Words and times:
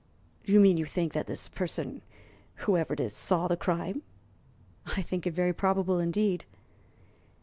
"Do 0.45 0.51
you 0.51 0.59
mean 0.59 0.77
you 0.77 0.85
think 0.87 1.13
this 1.13 1.47
person 1.47 2.01
whoever 2.65 2.91
it 2.93 2.99
is 2.99 3.15
saw 3.15 3.47
the 3.47 3.55
crime?" 3.55 4.01
"I 4.87 5.03
think 5.03 5.27
it 5.27 5.35
very 5.35 5.53
probable 5.53 5.99
indeed." 5.99 6.43